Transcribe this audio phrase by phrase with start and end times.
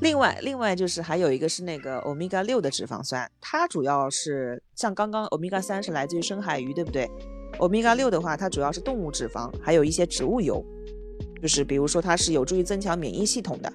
[0.00, 7.08] 另外，另外就是还有一个是那个欧米伽六的脂肪酸，它主要是像刚刚欧米伽三是来自于深海鱼，对不对？
[7.58, 10.64] 欧米伽六的话，它主要是动物脂肪，还有一些植物油，
[11.40, 13.72] 就是比如说它是有助于增强免疫系统的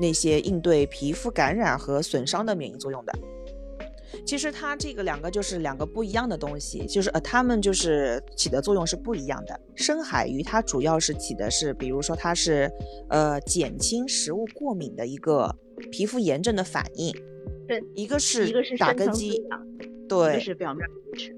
[0.00, 3.12] 那些应对皮肤感染和损伤的免疫作用的。
[4.26, 9.60] 其实它这个两个就是两个不一样的东西，就是呃，它们就是起的作用是不一样的。
[9.74, 12.70] 深海鱼它主要是起的是，比如说它是
[13.08, 15.54] 呃减轻食物过敏的一个
[15.90, 17.14] 皮肤炎症的反应。
[17.66, 19.42] 对，一个是一个是打根基，
[20.08, 20.86] 对个是表面。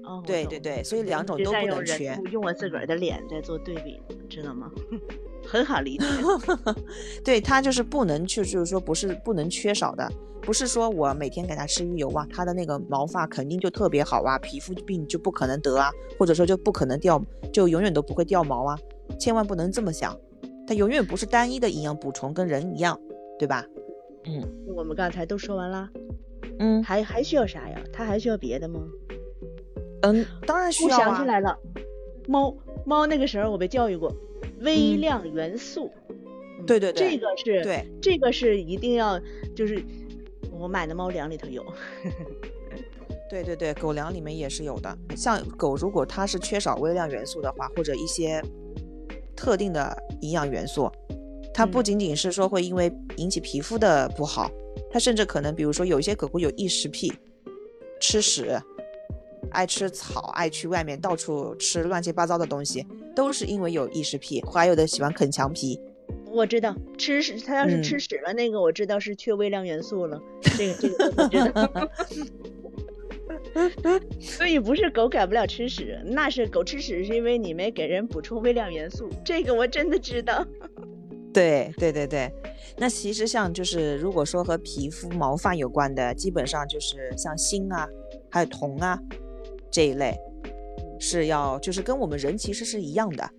[0.03, 2.19] 哦，对对对，所以两种都不能缺。
[2.31, 4.71] 用我自个儿的脸在做对比，知道吗？
[5.47, 6.05] 很好理解。
[7.23, 10.11] 对，它就是不能去，就是说不是不能缺少的，
[10.41, 15.89] 不是说我每天给它吃鱼油啊，它的那个毛发肯定就特别好啊，皮肤病就不可能得啊，
[16.19, 18.77] 或者说就不可能掉，就永远都不会掉毛啊，
[19.19, 20.15] 千万不能这么想，
[20.67, 22.99] 它永远不是单一的营养补充，跟人一样，
[23.39, 23.65] 对吧？
[24.25, 24.43] 嗯
[24.75, 25.89] 我们刚才都说完了，
[26.59, 27.79] 嗯还还需要啥呀？
[27.93, 28.81] 它还需要别的吗？
[30.03, 31.57] 嗯，当然需要啊，想起来了，
[32.27, 32.53] 猫
[32.85, 34.13] 猫那个时候我被教育过，
[34.61, 35.91] 微嗯量元素。
[36.59, 39.19] 嗯对对对这个是对，这个是一定要
[39.55, 39.79] 就是
[40.51, 41.63] 我买的猫粮里头有。
[43.29, 44.97] 对对对，狗粮里面也是有的。
[45.15, 48.41] 像狗，如果它是缺少微量元素的话，或者一些
[49.35, 50.89] 特定的营养元素，
[51.53, 54.49] 它不嗯仅仅是说会因为引起皮肤的不好，
[54.89, 57.13] 它甚至可能，比如说有一些狗狗有异食癖，
[57.99, 58.59] 吃屎，
[59.51, 64.43] 爱吃草，爱去外面到处吃乱七八糟的东西，都是因为有异食癖。
[64.51, 65.79] 还有的喜欢啃墙皮，
[66.31, 70.21] 我知道吃屎，他要是嗯吃屎了，那个我知道是缺微量元素了。
[70.41, 71.89] 这个这个我知道。
[74.19, 79.09] 所以不是狗改不了吃屎，那是狗吃屎是因为你没给人补充微量元素。
[79.25, 80.45] 这个我真的知道。
[81.33, 82.31] 对对对对，
[82.77, 87.87] 那其实像就是如果说和皮肤毛发有关的，基本上就是像锌啊，
[88.29, 88.99] 还有铜啊
[89.77, 90.19] 这一类，
[90.99, 93.29] 是要就是跟我们人其实是一样的，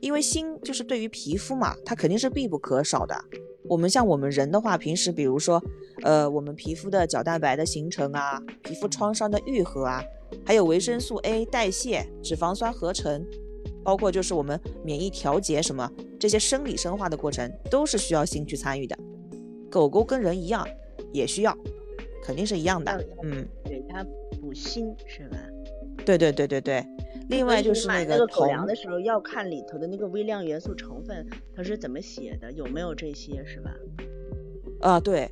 [0.00, 3.20] 因为锌就是对于皮肤嘛，它肯定是必不可少的。
[3.64, 5.60] 我们像我们人的话，平时比如说，
[6.04, 10.00] 呃，我们皮肤的角蛋白的形成啊，皮肤创伤的愈合啊，
[10.46, 13.26] 还有维生素 A 代谢、脂肪酸合成，
[13.82, 18.96] 包括就是我们免疫调节什么这些生理生化的过程，都是需要锌去参与的。
[19.68, 20.64] 狗狗跟人一样，
[21.12, 21.58] 也需要，
[22.22, 23.04] 肯定是一样的。
[23.24, 24.04] 嗯，给它
[24.40, 25.36] 补锌是吧？
[26.04, 26.84] 对对对对对。
[27.28, 33.70] 另外就是买个那个狗粮的时候要看里头的那个微量元素成分，它是怎么写的，有没有这些是吧？
[34.80, 35.28] 啊，对。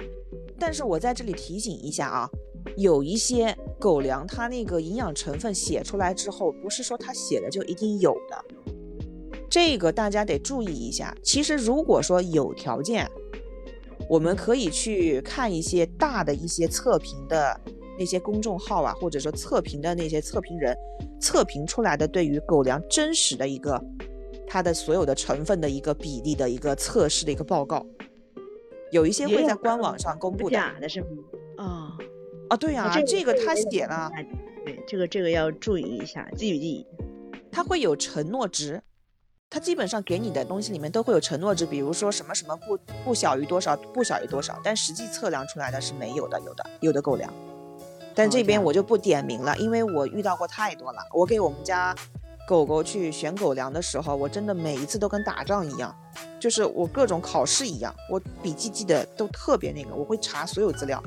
[0.59, 2.31] 但是我在这里提醒一下啊，
[2.77, 8.45] 有一些狗粮它那个营养成分写出来之后，不是说它写的就一定有的，
[9.49, 11.17] 这个大家得注意一下。
[11.23, 13.09] 其实如果说有条件，
[14.09, 17.59] 我们可以去看一些大的一些测评的
[17.99, 20.77] 那些公众号啊，或者说测评的那些测评人
[21.21, 23.83] 测评出来的对于狗粮真实的一个
[24.47, 27.85] 它的所有的成分的一个比例的一个测试的一个报告，
[28.93, 31.09] 有一些会在官网上公布的假的是吗？
[31.57, 31.65] 啊、
[32.51, 32.57] 啊。
[32.57, 34.11] 对呀、啊这个他个写了，，
[34.65, 36.87] 对，这个这个要注意一下，记笔记。
[37.51, 38.83] 它会有承诺值，
[39.49, 47.33] 它基本上给你的东西里面都会有承诺值，比如说什么什么不不小于多少，不小于多少，但实际测量出来的是没有的，有的有的狗粮。
[48.17, 50.99] 但这边我就不点名了，因为我遇到过太多了。
[51.13, 51.95] 我给我们家
[52.49, 55.95] 狗狗去选狗粮的时候，我真的每一次都跟打仗一样，
[56.41, 61.03] 就是我各种考试一样，我笔记记得都特别那个，我会查所有资料。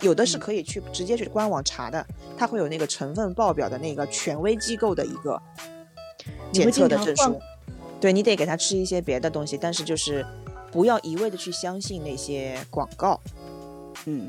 [0.00, 2.04] 有的是嗯可以去直接去官网查的，
[2.36, 5.40] 它会有那个成分报表的那个权威机构的一个
[6.50, 7.40] 检测的证书。
[8.00, 10.26] 对你得给它吃一些别的东西，但是就是
[10.72, 13.20] 不要一味的去相信那些广告，
[14.06, 14.28] 嗯，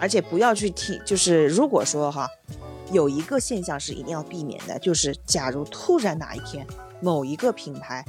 [0.00, 1.00] 而且不要去听。
[1.04, 2.28] 就是如果说哈，
[2.92, 6.66] 有一个现象是一定要避免的，就是假如突然哪一天
[7.00, 8.04] 某一个品牌，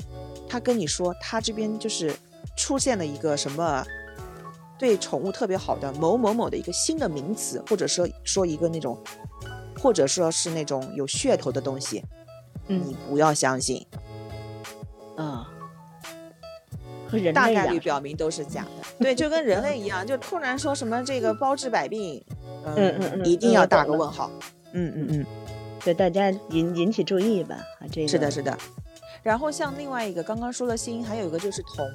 [0.48, 2.16] 他跟你说他这边就是
[2.56, 3.86] 出现了一个什么。
[4.78, 8.98] 对宠物特别好的某某某的一个新的名词，或者说说一个那种，
[9.78, 12.02] 或者说是那种有噱头的东西，
[12.68, 13.86] 嗯你不要相信。
[17.10, 18.88] 和人大概率表明都是假的。
[19.00, 22.24] 对，就跟人类一样，就突然说什么这个包治百病，
[22.66, 24.30] 嗯嗯嗯嗯一定要打个问号。
[24.74, 25.26] 嗯嗯嗯，
[25.84, 27.56] 对大家引引起注意吧。
[27.80, 28.56] 啊，这个是的，是的。
[29.24, 31.86] 然后像另外一个刚刚说了锌，还有一个就是铜。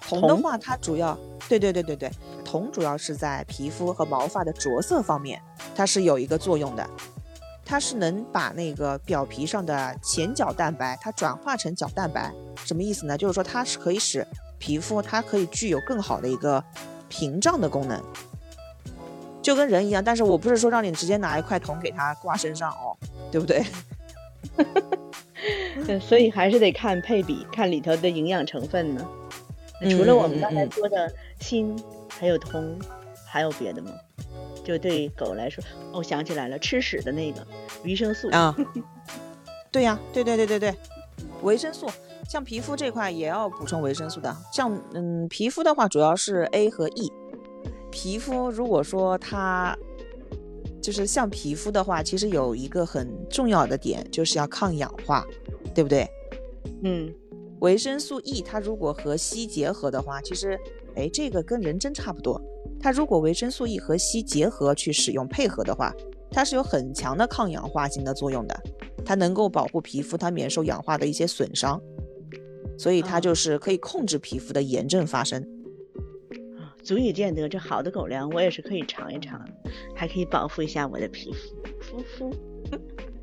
[0.00, 1.16] 铜的话，它主要
[1.48, 2.10] 对对对对对，
[2.44, 5.40] 铜主要是在皮肤和毛发的着色方面，
[5.76, 6.88] 它是有一个作用的。
[7.72, 12.30] 它是能把那个表皮上的前角蛋白，它转化成角蛋白，
[12.66, 13.16] 什么意思呢？
[13.16, 14.26] 就是说它是可以使
[14.58, 16.62] 皮肤它可以具有更好的一个
[17.08, 17.98] 屏障的功能，
[19.40, 20.04] 就跟人一样。
[20.04, 22.94] 但是我不是说让你直接拿一块铜给它挂身上哦，
[23.30, 23.64] 对不对？
[25.98, 29.08] 所以还是得看配比，看里头的营养成分呢。
[29.90, 31.10] 除了我们刚才说的
[31.40, 31.74] 锌，
[32.10, 32.78] 还有铜，
[33.26, 33.92] 还有别的吗？
[34.64, 35.62] 就对狗来说，
[35.92, 37.46] 哦，想起来了，吃屎的那个
[37.84, 38.54] 维生素啊。
[39.72, 40.74] 对呀，对对对对对，
[41.42, 41.86] 维生素，
[42.28, 44.36] 像皮肤这块也要补充维生素的。
[44.52, 47.12] 像嗯，皮肤的话主要是 A 和 E。
[47.90, 49.76] 皮肤如果说它
[50.80, 55.26] 就是像皮肤的话，其实有一个很重要的点，就是要抗氧化，
[55.74, 56.08] 对不对？
[56.82, 57.12] 嗯。
[57.60, 60.58] 维生素 E 它如果和硒结合的话，其实，
[60.96, 62.42] 哎，这个跟人参差不多。
[62.82, 65.94] 它如果维生素 E 和硒结合去使用配合的话，
[66.30, 68.62] 它是有很强的抗氧化性的作用的，
[69.04, 71.80] 它能够保护皮肤它免受氧化的一些损伤，
[72.76, 75.40] 所以它就是可以控制皮肤的炎症发生。
[76.58, 79.40] 啊，足以见得这好的狗粮我也是可以尝一尝，
[79.94, 81.30] 还可以保护一下我的皮
[82.16, 82.30] 肤。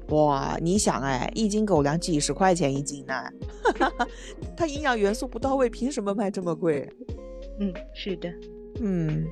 [0.15, 3.13] 哇，你想哎，一斤狗粮几十块钱一斤呢，
[4.57, 6.89] 它营养元素不到位，凭什么卖这么贵？
[7.59, 8.27] 嗯，是的，
[8.81, 9.27] 嗯，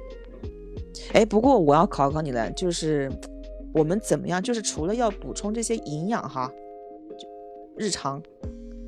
[1.14, 3.12] 哎，不过我要考考你了，就是
[3.74, 4.42] 我们怎么样？
[4.42, 6.52] 就是除了要补充这些营养哈，
[7.78, 8.22] 日常，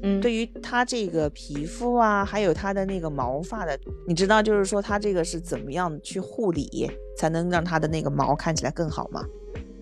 [0.02, 3.78] 嗯，对于它这个皮肤啊，还有它的那个毛发的，
[4.08, 9.26] 你知道，就是说它这个是怎么样去护理，才能让它的那个毛看起来更好吗？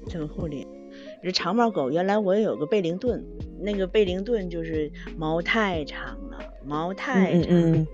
[0.10, 0.68] 怎么护理？
[1.22, 3.24] 这长毛狗原来我也有个贝灵顿，
[3.60, 7.88] 那个贝灵顿就是毛太长了，毛太长，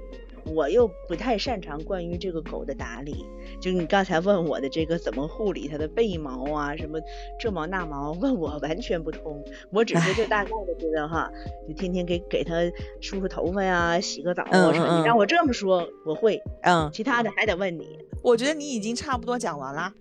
[0.46, 3.26] 我又不太擅长关于这个狗的打理。
[3.62, 7.00] 就你刚才问我的这个怎么护理它的背毛啊，什么
[7.40, 9.44] 这毛那毛， 问我完全不通。
[9.72, 11.32] 我只是就大概的知道哈，
[11.68, 12.54] 就天天给给它
[13.02, 15.00] 梳梳头发呀，洗个澡啊什么。
[15.00, 18.00] 你让我这么说，我会，嗯，其他的还得问你。
[18.22, 19.94] 我觉得你已经差不多讲完了。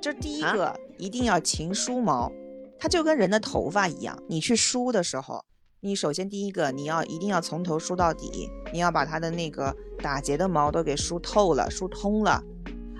[0.00, 2.30] 这第一个一定要勤梳毛。
[2.76, 5.42] 它就跟人的头发一样，你去梳的时候，
[5.84, 12.42] 你首先第一个你要一定要从头梳到底，你要把它的那个打结的毛都给梳透了、梳通了，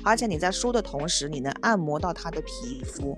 [0.04, 3.16] 而且你在梳的同时，你能按摩到它的皮肤。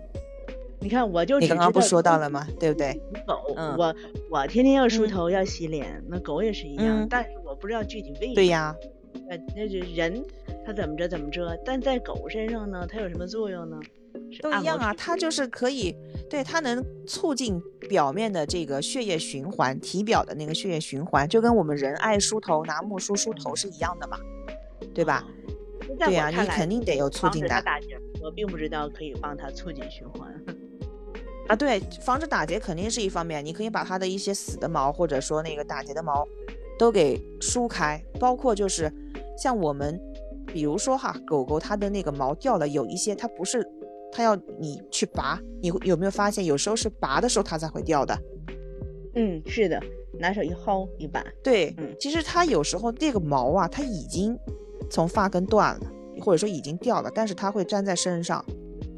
[0.78, 2.46] 你看，我就你刚刚不说到了吗？
[2.60, 2.94] 对不对？
[3.26, 3.42] 狗，
[3.76, 3.92] 我
[4.30, 8.34] 我天天要梳头要洗脸，那狗也是一样，但是我不知道具体为什么。
[8.36, 8.72] 对呀，
[9.28, 10.24] 呃那就人
[10.64, 13.80] 他怎么着怎么着，但在狗身上呢，它有什么作用呢？
[14.40, 15.92] 都一样啊，它就是可以，
[16.30, 24.18] 对它能促进表面的这个血液循环，体表的那个血液循环，就跟我们人爱梳头拿木梳梳头是一样的嘛，
[24.94, 25.24] 对吧？
[25.98, 27.48] 对呀，你肯定得有促进的。
[27.62, 30.28] 打结，我并不知道可以帮它促进循环。
[31.48, 36.26] 啊，对，防止打结肯定是一方面，你可以把它的一些死的毛或者说那个打结的毛
[36.78, 38.92] 都给梳开，包括就是
[39.38, 39.98] 像我们，
[40.46, 43.66] 比如说哈，狗狗它的那个毛掉了，有一些它不是。
[44.12, 48.16] 它要你去拔，你有没有发现有时候是拔的时候它才会掉的？
[49.14, 49.82] 嗯，是的，
[50.18, 51.24] 拿手一薅一拔。
[51.42, 54.38] 对，嗯，其实它有时候这个毛啊，它已经
[54.90, 55.86] 从发根断了，
[56.20, 58.44] 或者说已经掉了，但是它会粘在身上。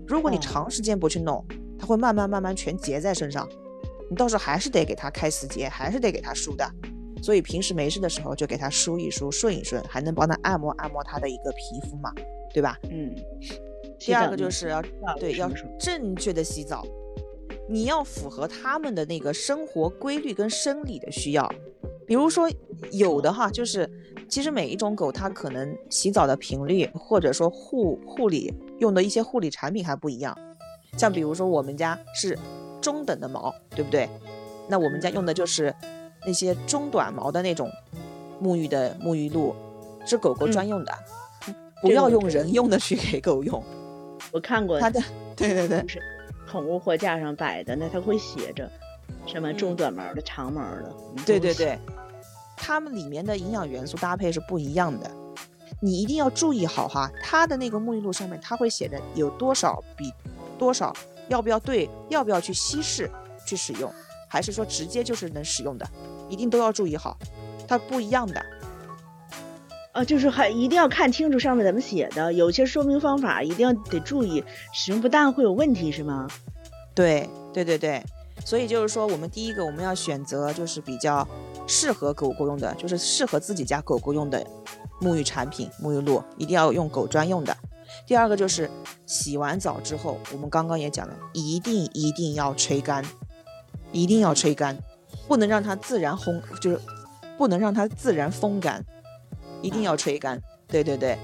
[0.07, 1.45] 如果你长时间不去弄，
[1.79, 3.49] 它会慢慢慢慢全结在身上。
[4.11, 6.69] 你到时候还是得给它开死结，还是得给它梳的。
[7.23, 12.13] 所以平时没事的时候就给它梳一梳，顺一顺，还能帮它按摩按摩它的一个皮肤嘛，
[12.55, 12.79] 对吧？
[12.91, 13.15] 嗯。
[13.99, 14.83] 第二个就是要
[15.19, 16.85] 对要正确的洗澡，
[17.69, 21.51] 你要符合他们的那个生活规律跟生理的需要。
[22.07, 22.49] 比如说
[22.91, 23.91] 有的哈，就是
[24.29, 30.37] 其实每一种狗它可能洗澡的频率或者说护护理用的一些护理产品还不一样。
[30.97, 32.39] 像比如说我们家是
[32.81, 34.09] 中等的毛，对不对？
[34.69, 35.75] 那我们家用的就是
[36.27, 37.71] 那些中短毛的那种
[38.43, 39.55] 沐浴的沐浴露，
[40.07, 40.93] 是狗狗专用的，
[41.83, 43.63] 不要用人用的去给狗用。
[44.31, 45.01] 我看过他的，
[45.37, 46.03] 对对对，是
[46.49, 48.71] 宠物货架上摆的，那它会写着
[49.27, 50.95] 什么中短毛的、长毛的，
[51.25, 51.79] 对对对，
[52.57, 55.11] 它们里面的营养元素搭配是不一样的，
[55.81, 57.11] 你一定要注意好哈。
[57.23, 60.13] 它的那个沐浴露上面，它会写着有多少比
[60.59, 60.95] 多少，
[61.29, 63.11] 要不要兑，要不要去稀释
[63.47, 63.93] 去使用，
[64.29, 65.87] 还是说直接就是能使用的，
[66.29, 67.19] 一定都要注意好，
[67.67, 68.45] 它不一样的。
[69.93, 76.29] 啊，就是还一定要看清楚上面怎么写的，有些说明方法一定要得注意，使用不当会有问题，是吗？
[76.95, 78.03] 对，对对对，
[78.45, 81.27] 所以就是说，我们第一个我们要选择就是比较
[81.67, 84.45] 适合狗狗用的，就是适合自己家狗狗用的
[85.01, 87.57] 沐浴产品、沐浴露，一定要用狗专用的。
[88.07, 88.71] 第二个就是
[89.07, 93.05] 洗完澡之后，我们刚刚也讲了，一定一定要吹干，
[93.91, 94.77] 一定要吹干，
[95.27, 96.81] 不能让它自然烘，就是
[97.37, 98.85] 不能让它自然风干。
[99.63, 101.19] 一定要吹干，对对对，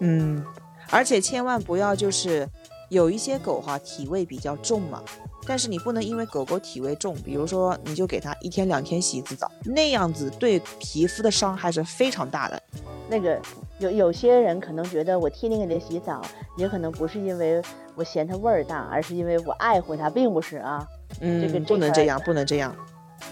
[0.00, 0.44] 嗯，
[0.90, 2.48] 而且千万不要就是
[2.88, 5.02] 有一些狗哈体味比较重嘛，
[5.46, 12.62] 但是你不能因为狗狗体味重，比如说你就给它一天两天洗一次澡，那样子对皮肤的伤害是非常大的。
[13.08, 13.40] 那个
[13.78, 16.20] 有有些人可能觉得我天天给它洗澡，
[16.56, 17.62] 也可能不是因为
[17.94, 20.86] 我嫌它味儿大，而是因为我爱护它，并不是啊。
[21.20, 22.74] 嗯，这个不能这样，不能这样。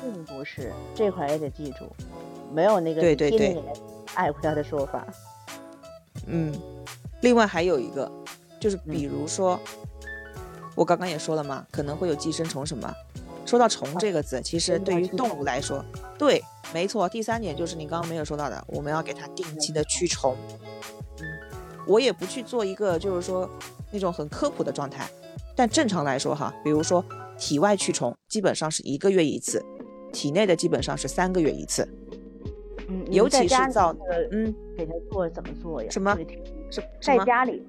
[0.01, 1.85] 并不是这块也得记住，
[2.55, 3.63] 没有那个对对对
[4.15, 5.05] 爱护它的说法。
[6.27, 6.55] 嗯，
[7.21, 8.11] 另外还有一个，
[8.61, 9.59] 就是比如说，
[10.77, 12.95] 我刚刚也说了嘛，可能会有寄生虫什么。
[13.45, 15.85] 说到虫这个字，其实对于动物来说，
[16.17, 16.43] 对，
[16.73, 17.09] 没错。
[17.09, 20.35] 第三点就是你刚刚没有说到的，我们要给它定期的驱虫。
[21.19, 21.27] 嗯，
[21.87, 23.51] 我也不去做一个就是说
[23.91, 25.07] 那种很科普的状态，
[25.55, 27.05] 但正常来说哈，比如说
[27.37, 29.63] 体外驱虫，基本上是一个月一次。
[30.11, 31.87] 体内的基本上是三个月一次，
[32.89, 33.95] 嗯，尤其是造
[34.31, 35.89] 嗯，给他做怎么做呀？
[35.91, 36.17] 什么？
[36.71, 37.63] 是在家里，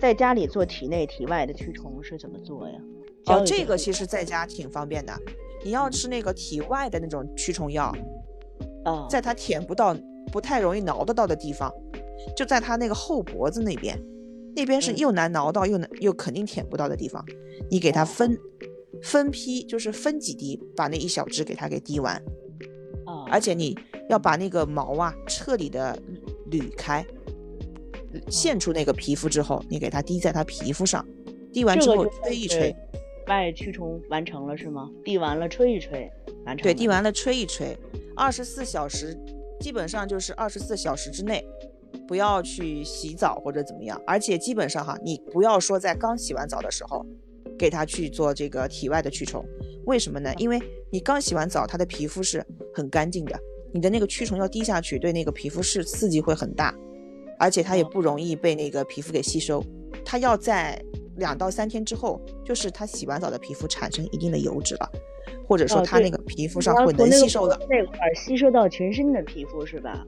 [0.00, 2.78] 在家里做体内体外的驱虫是怎么做呀？
[3.26, 5.12] 哦，这个其实在家挺方便的。
[5.64, 7.92] 你要吃那个体外的那种驱虫药，
[8.84, 9.96] 啊，在它舔不到、
[10.30, 11.72] 不太容易挠得到的地方，
[12.36, 13.98] 就在它那个后脖子那边，
[14.54, 17.24] 那边是又难挠到又难又肯定舔不到的地方，
[17.70, 18.38] 你给它分。
[19.02, 22.22] 分批就是分几滴，把那一小支给它给滴完，
[23.30, 25.96] 而且你要把那个毛啊彻底的
[26.50, 27.04] 捋开，
[28.28, 31.06] 现出那个皮肤之后，你给它滴在它皮肤上，
[31.52, 32.74] 滴完之后吹一吹，
[33.28, 34.90] 外驱虫完成了是吗？
[35.04, 36.10] 滴完了吹一吹，
[36.44, 36.62] 完成。
[36.62, 37.76] 对，滴完了吹一吹，
[38.16, 39.16] 二十四小时，
[39.60, 41.44] 基本上就是二十四小时之内，
[42.06, 47.04] 不要去洗澡或者怎么样，而且基本上哈，你不要说在刚洗完澡的时候。
[47.58, 49.42] 给它去做这个体外的驱虫，
[49.86, 50.30] 为什么呢？
[50.36, 50.60] 因为
[50.90, 52.44] 你刚洗完澡，它的皮肤是
[52.74, 53.40] 很干净的，
[53.72, 56.74] 你的那个驱虫要滴下去，对那个皮肤是刺激会很大，
[57.38, 59.62] 而且它也不容易被那个皮肤给吸收。
[60.04, 60.80] 它要在
[61.16, 64.90] 两到三天之后，就是它洗完澡的皮肤产生一定的油脂了，
[65.46, 70.06] 或者说它那个皮肤上会能吸收的那块吸收到全身的皮肤是吧？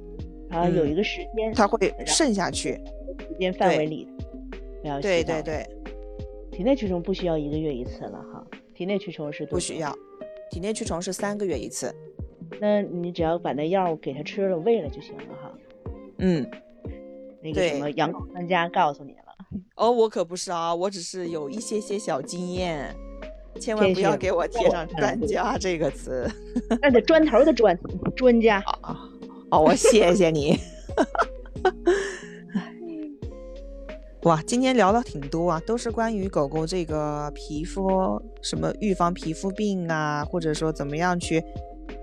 [0.50, 2.72] 啊，有一个时间它会渗下去，
[3.18, 4.08] 时间范围里，
[5.02, 5.66] 对对对。
[6.50, 9.94] 体内驱虫不需要一个月一次了哈，体内驱虫是不需要，
[10.50, 11.94] 体内驱虫是三个月一次。
[12.60, 15.52] 那你只要把那药给它吃了喂了就行了哈。
[16.18, 16.46] 嗯，
[17.42, 19.18] 那个什么养狗专家告诉你了。
[19.76, 22.94] 哦，我可不是啊，我只是有一些些小经验，
[23.60, 26.28] 千万不要给我贴上专家这个词。
[26.82, 27.78] 那得砖头的砖
[28.16, 28.62] 专家。
[28.82, 28.98] 啊
[29.50, 30.58] 哦，我谢谢你。
[34.24, 41.42] 哇，今天聊了挺多啊，都是关于狗狗这个皮肤什么预防皮肤病啊，或者说怎么样去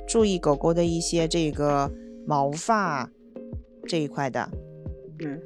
[0.07, 1.91] 注意狗狗的一些这个
[2.25, 3.09] 毛发
[3.87, 4.49] 这一块的。
[5.19, 5.41] 嗯，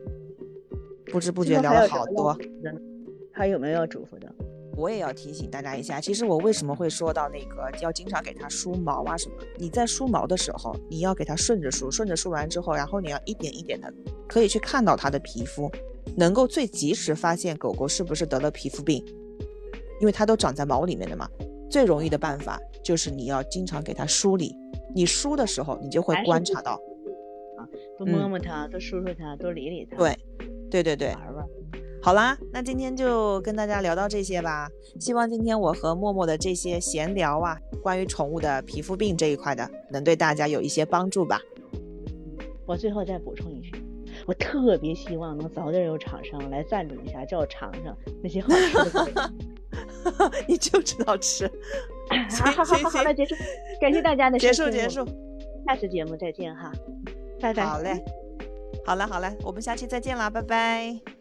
[1.11, 2.37] 不知不觉聊了好多。
[3.31, 4.33] 还有没有要嘱咐的？
[4.75, 9.35] 我也要提醒大家一下，其实我为什么会说到那个要经常给它梳毛啊什么？
[9.57, 13.93] 你在梳毛的时候，你要给它顺着梳，顺着梳完之后，然后你要一点一点的
[14.27, 15.69] 可以去看到它的皮肤。
[16.15, 19.05] 能够最及时发现狗狗是不是得了皮肤病，
[19.99, 21.29] 因为它都长在毛里面的嘛。
[21.69, 24.55] 最容易的办法就是你要经常给它梳理，
[24.95, 26.73] 你梳的时候你就会观察到，
[27.57, 29.97] 啊，多摸摸它，多梳梳它，多理理它。
[29.97, 30.17] 对，
[30.71, 31.15] 对对对。
[32.01, 34.69] 好啦，那今天就跟大家聊到这些吧。
[34.99, 41.41] 希望今天我和默默的这些闲聊啊，关于宠物的皮肤病这一块的，能对大家有一些帮助吧。
[42.65, 43.71] 我最后再补充一句。
[44.25, 49.33] 我特别希望能早点有厂商来赞助一下，叫我尝尝那些好吃的。
[50.47, 51.49] 你就知道吃。
[52.43, 53.35] 好好好，好了，结束。
[53.79, 55.05] 感谢大家的结束结束，
[55.67, 56.71] 下次节目再见哈，
[57.39, 57.63] 拜拜。
[57.65, 58.03] 好嘞，
[58.85, 61.18] 好了好了，我们下期再见啦，拜拜。